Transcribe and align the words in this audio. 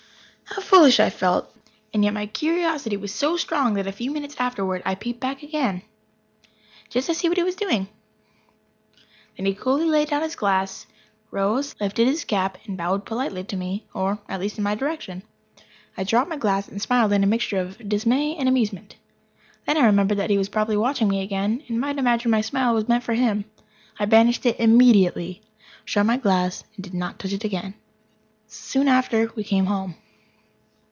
How 0.53 0.61
foolish 0.61 0.99
I 0.99 1.09
felt! 1.09 1.49
And 1.93 2.03
yet 2.03 2.13
my 2.13 2.25
curiosity 2.25 2.97
was 2.97 3.13
so 3.13 3.37
strong 3.37 3.73
that 3.75 3.87
a 3.87 3.91
few 3.93 4.11
minutes 4.11 4.35
afterward 4.37 4.81
I 4.83 4.95
peeped 4.95 5.21
back 5.21 5.43
again, 5.43 5.81
just 6.89 7.07
to 7.07 7.13
see 7.13 7.29
what 7.29 7.37
he 7.37 7.43
was 7.43 7.55
doing. 7.55 7.87
Then 9.37 9.45
he 9.45 9.53
coolly 9.53 9.85
laid 9.85 10.09
down 10.09 10.23
his 10.23 10.35
glass, 10.35 10.87
rose, 11.29 11.73
lifted 11.79 12.05
his 12.05 12.25
cap 12.25 12.57
and 12.65 12.75
bowed 12.77 13.05
politely 13.05 13.45
to 13.45 13.55
me 13.55 13.87
or, 13.93 14.19
at 14.27 14.41
least, 14.41 14.57
in 14.57 14.63
my 14.65 14.75
direction. 14.75 15.23
I 15.95 16.03
dropped 16.03 16.29
my 16.29 16.35
glass 16.35 16.67
and 16.67 16.81
smiled 16.81 17.13
in 17.13 17.23
a 17.23 17.27
mixture 17.27 17.57
of 17.57 17.87
dismay 17.87 18.35
and 18.35 18.49
amusement. 18.49 18.97
Then 19.65 19.77
I 19.77 19.85
remembered 19.85 20.17
that 20.17 20.29
he 20.29 20.37
was 20.37 20.49
probably 20.49 20.75
watching 20.75 21.07
me 21.07 21.21
again, 21.21 21.63
and 21.69 21.79
might 21.79 21.97
imagine 21.97 22.29
my 22.29 22.41
smile 22.41 22.73
was 22.73 22.89
meant 22.89 23.05
for 23.05 23.13
him. 23.13 23.45
I 23.97 24.03
banished 24.03 24.45
it 24.45 24.59
immediately, 24.59 25.43
shut 25.85 26.05
my 26.05 26.17
glass 26.17 26.59
up 26.61 26.67
and 26.75 26.83
did 26.83 26.93
not 26.93 27.19
touch 27.19 27.31
it 27.31 27.45
again. 27.45 27.73
Soon 28.47 28.89
after 28.89 29.31
we 29.37 29.45
came 29.45 29.67
home. 29.67 29.95